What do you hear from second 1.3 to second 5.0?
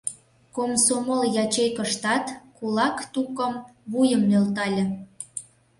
ячейкыштат кулак тукым вуйым нӧлтале.